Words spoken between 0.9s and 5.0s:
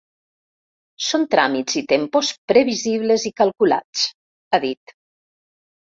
Són tràmits i tempos previsibles i calculats, ha dit.